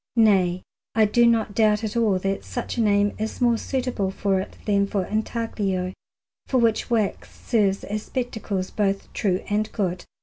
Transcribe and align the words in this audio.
Nay, 0.15 0.63
I 0.95 1.05
do 1.05 1.27
not 1.27 1.53
doubt 1.53 1.83
at 1.83 1.95
all 1.95 2.17
that 2.17 2.43
such 2.43 2.75
a 2.77 2.81
name 2.81 3.13
is 3.19 3.39
more 3.39 3.55
suitable 3.59 4.09
for 4.09 4.39
it 4.39 4.57
than 4.65 4.87
for 4.87 5.05
intaglio, 5.05 5.93
for 6.47 6.57
which 6.57 6.89
wax 6.89 7.29
serves 7.31 7.83
as 7.83 8.01
spectacles 8.01 8.71
both 8.71 9.13
true 9.13 9.43
and 9.47 9.71
good. 9.73 10.05